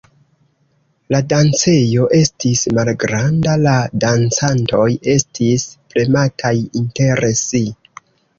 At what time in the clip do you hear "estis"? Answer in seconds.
2.19-2.63, 5.15-5.67